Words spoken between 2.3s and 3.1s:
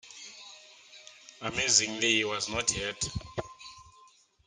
not hurt.